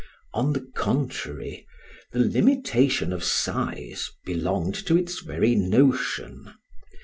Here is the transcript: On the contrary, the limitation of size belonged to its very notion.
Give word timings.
On 0.33 0.53
the 0.53 0.67
contrary, 0.73 1.67
the 2.11 2.17
limitation 2.21 3.13
of 3.13 3.23
size 3.23 4.09
belonged 4.25 4.73
to 4.87 4.97
its 4.97 5.19
very 5.19 5.53
notion. 5.53 6.51